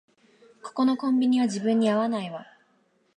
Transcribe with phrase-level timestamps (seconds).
[0.63, 2.47] ここのコンビニは自分には合わないわ